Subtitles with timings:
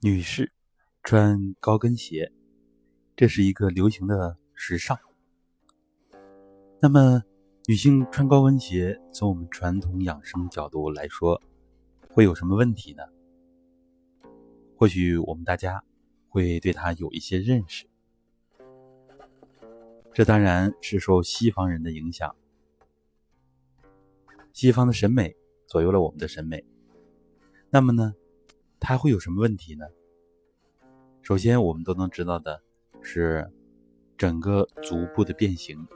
[0.00, 0.52] 女士
[1.02, 2.30] 穿高跟鞋，
[3.16, 4.98] 这是一个流行的时尚。
[6.78, 7.22] 那么，
[7.66, 11.40] 女性穿高跟鞋，从我们传统养生角度来说，
[12.10, 13.04] 会有什么问题呢？
[14.76, 15.82] 或许我们大家
[16.28, 17.86] 会对它有一些认识。
[20.12, 22.36] 这当然是受西方人的影响，
[24.52, 25.34] 西方的审美
[25.66, 26.62] 左右了我们的审美。
[27.70, 28.14] 那么呢？
[28.78, 29.86] 它会有什么问题呢？
[31.22, 32.62] 首先，我们都能知道的
[33.02, 33.50] 是，
[34.16, 35.88] 整个足部的变形。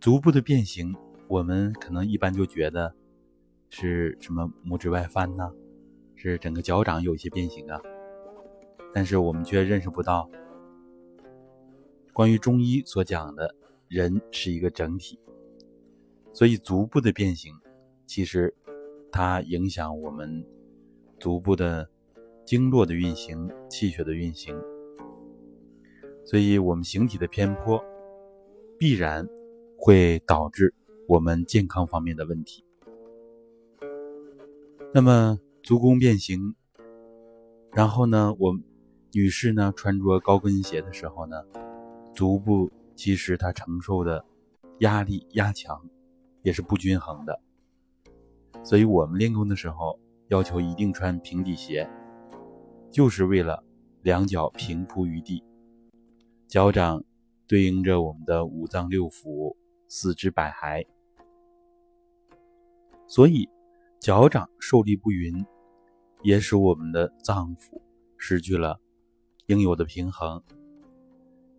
[0.00, 0.96] 足部的变形，
[1.28, 2.94] 我们可能一般就觉得
[3.68, 5.52] 是什么拇指外翻呢？
[6.14, 7.78] 是整个脚掌有一些变形啊。
[8.94, 10.30] 但是我们却认识不到，
[12.14, 13.54] 关于中医所讲的，
[13.88, 15.18] 人是一个整体，
[16.32, 17.54] 所以足部的变形，
[18.06, 18.54] 其实
[19.12, 20.42] 它影响我们。
[21.20, 21.86] 足部的
[22.46, 24.58] 经络的运行、气血的运行，
[26.24, 27.84] 所以我们形体的偏颇
[28.78, 29.28] 必然
[29.76, 30.72] 会导致
[31.06, 32.64] 我们健康方面的问题。
[34.94, 36.54] 那么足弓变形，
[37.72, 38.58] 然后呢，我
[39.12, 41.44] 女士呢穿着高跟鞋的时候呢，
[42.14, 44.24] 足部其实它承受的
[44.78, 45.86] 压力压强
[46.42, 47.38] 也是不均衡的，
[48.64, 50.00] 所以我们练功的时候。
[50.30, 51.90] 要求一定穿平底鞋，
[52.88, 53.64] 就是为了
[54.02, 55.42] 两脚平铺于地，
[56.46, 57.02] 脚掌
[57.48, 59.56] 对应着我们的五脏六腑、
[59.88, 60.86] 四肢百骸，
[63.08, 63.48] 所以
[63.98, 65.44] 脚掌受力不匀，
[66.22, 67.82] 也使我们的脏腑
[68.16, 68.80] 失去了
[69.46, 70.40] 应有的平衡。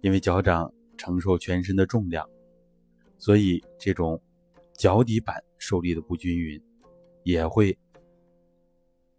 [0.00, 2.28] 因为脚掌承受全身的重量，
[3.16, 4.20] 所以这种
[4.76, 6.60] 脚底板受力的不均匀，
[7.22, 7.78] 也会。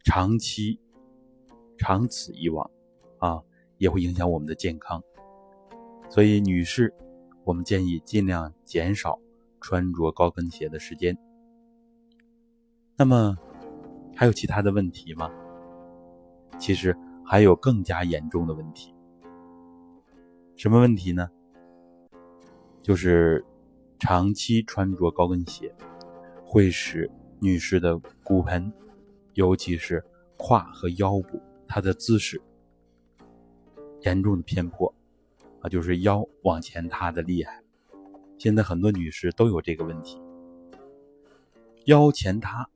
[0.07, 0.79] 长期
[1.77, 2.71] 长此以往，
[3.17, 3.43] 啊，
[3.77, 5.03] 也会影响我们的健康。
[6.09, 6.93] 所以，女士，
[7.43, 9.19] 我们建议尽量减少
[9.59, 11.17] 穿着高跟鞋的时间。
[12.95, 13.35] 那么，
[14.15, 15.29] 还有其他的问题吗？
[16.57, 18.95] 其实还有更加严重的问题。
[20.55, 21.29] 什么问题呢？
[22.81, 23.45] 就是
[23.99, 25.75] 长期穿着高跟鞋，
[26.45, 28.71] 会使女士的骨盆。
[29.37, 30.03] 尤其是
[30.35, 32.41] 胯和腰部，它的姿势
[34.01, 34.91] 严重的偏颇，
[35.59, 37.63] 啊，就是腰往前塌的厉害。
[38.39, 40.19] 现在很多女士都有这个问题，
[41.85, 42.67] 腰前塌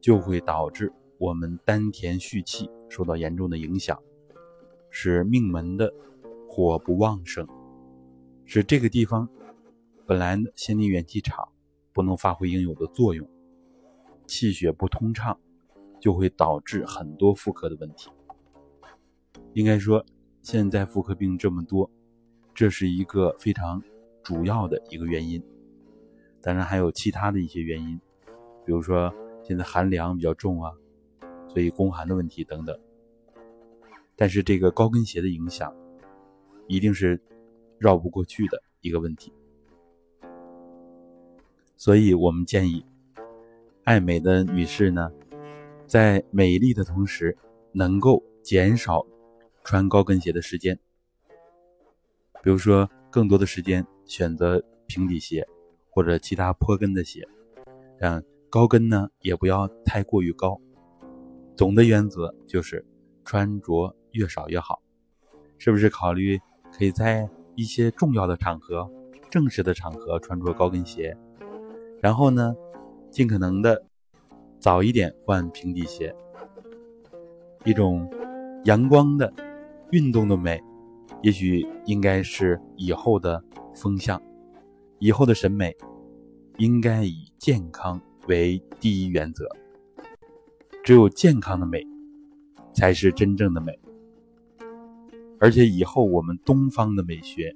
[0.00, 4.00] 就会导致我们丹田蓄气受到严重的影响，
[4.88, 5.92] 使命门的
[6.48, 7.44] 火不旺盛，
[8.44, 9.28] 使这个地方
[10.06, 11.48] 本来的先天元气场
[11.92, 13.28] 不能发挥应有的作用，
[14.28, 15.36] 气血不通畅。
[16.02, 18.10] 就会导致很多妇科的问题。
[19.52, 20.04] 应该说，
[20.42, 21.88] 现在妇科病这么多，
[22.52, 23.80] 这是一个非常
[24.20, 25.40] 主要的一个原因。
[26.40, 27.96] 当然还有其他的一些原因，
[28.66, 29.14] 比如说
[29.44, 30.72] 现在寒凉比较重啊，
[31.46, 32.76] 所以宫寒的问题等等。
[34.16, 35.72] 但是这个高跟鞋的影响，
[36.66, 37.20] 一定是
[37.78, 39.32] 绕不过去的一个问题。
[41.76, 42.84] 所以我们建议，
[43.84, 45.12] 爱美的女士呢。
[45.92, 47.36] 在美丽的同时，
[47.70, 49.04] 能够减少
[49.62, 50.80] 穿高跟鞋的时间。
[52.42, 55.46] 比如说，更多的时间选择平底鞋
[55.90, 57.28] 或者其他坡跟的鞋。
[58.00, 60.58] 嗯，高跟呢也不要太过于高。
[61.54, 62.82] 总的原则就是
[63.22, 64.80] 穿着越少越好。
[65.58, 66.40] 是不是考虑
[66.74, 68.90] 可以在一些重要的场合、
[69.30, 71.14] 正式的场合穿着高跟鞋？
[72.00, 72.56] 然后呢，
[73.10, 73.84] 尽可能的。
[74.62, 76.14] 早一点换平底鞋，
[77.64, 78.08] 一种
[78.64, 79.34] 阳光的
[79.90, 80.62] 运动的美，
[81.20, 83.42] 也许应该是以后的
[83.74, 84.22] 风向，
[85.00, 85.76] 以后的审美
[86.58, 89.48] 应该以健康为第一原则。
[90.84, 91.84] 只有健康的美，
[92.72, 93.76] 才是真正的美。
[95.40, 97.52] 而且以后我们东方的美学，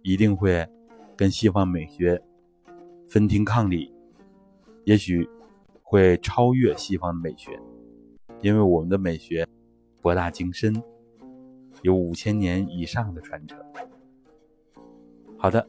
[0.00, 0.66] 一定会
[1.14, 2.22] 跟西方美学
[3.06, 3.92] 分庭抗礼，
[4.84, 5.28] 也许。
[5.92, 7.60] 会超越西方的美学，
[8.40, 9.46] 因为我们的美学
[10.00, 10.82] 博大精深，
[11.82, 13.58] 有五千年以上的传承。
[15.36, 15.68] 好的，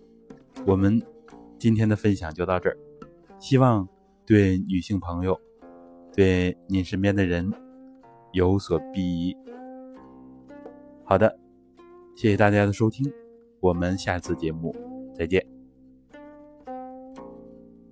[0.65, 1.01] 我们
[1.59, 2.77] 今天的分享就到这儿，
[3.37, 3.85] 希望
[4.25, 5.37] 对女性朋友、
[6.15, 7.51] 对您身边的人
[8.31, 9.35] 有所裨益。
[11.03, 11.37] 好的，
[12.15, 13.11] 谢谢大家的收听，
[13.59, 14.73] 我们下次节目
[15.13, 15.52] 再见。